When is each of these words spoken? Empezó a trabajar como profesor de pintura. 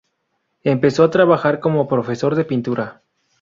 Empezó 0.63 1.03
a 1.03 1.11
trabajar 1.11 1.59
como 1.59 1.87
profesor 1.87 2.33
de 2.33 2.43
pintura. 2.43 3.03